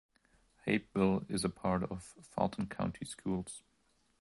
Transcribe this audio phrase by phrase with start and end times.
[0.65, 3.61] Hapeville is a part of Fulton County Schools.